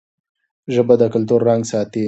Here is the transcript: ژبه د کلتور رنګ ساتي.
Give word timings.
ژبه 0.73 0.93
د 1.01 1.03
کلتور 1.13 1.39
رنګ 1.49 1.61
ساتي. 1.71 1.99